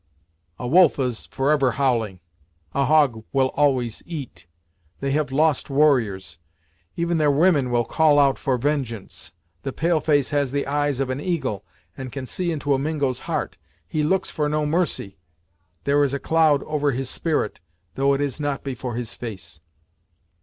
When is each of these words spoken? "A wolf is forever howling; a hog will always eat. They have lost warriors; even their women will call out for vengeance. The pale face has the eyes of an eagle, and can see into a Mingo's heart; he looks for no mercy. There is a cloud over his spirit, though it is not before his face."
"A 0.57 0.67
wolf 0.67 0.97
is 0.97 1.27
forever 1.27 1.73
howling; 1.73 2.21
a 2.73 2.85
hog 2.85 3.23
will 3.31 3.49
always 3.53 4.01
eat. 4.07 4.47
They 4.99 5.11
have 5.11 5.31
lost 5.31 5.69
warriors; 5.69 6.39
even 6.95 7.19
their 7.19 7.29
women 7.29 7.69
will 7.69 7.85
call 7.85 8.17
out 8.17 8.39
for 8.39 8.57
vengeance. 8.57 9.31
The 9.61 9.71
pale 9.71 9.99
face 10.01 10.31
has 10.31 10.51
the 10.51 10.65
eyes 10.65 10.99
of 11.01 11.11
an 11.11 11.21
eagle, 11.21 11.63
and 11.95 12.11
can 12.11 12.25
see 12.25 12.51
into 12.51 12.73
a 12.73 12.79
Mingo's 12.79 13.19
heart; 13.29 13.59
he 13.87 14.01
looks 14.01 14.31
for 14.31 14.49
no 14.49 14.65
mercy. 14.65 15.19
There 15.83 16.03
is 16.03 16.15
a 16.15 16.19
cloud 16.19 16.63
over 16.63 16.93
his 16.93 17.07
spirit, 17.11 17.59
though 17.93 18.15
it 18.15 18.21
is 18.21 18.39
not 18.39 18.63
before 18.63 18.95
his 18.95 19.13
face." 19.13 19.59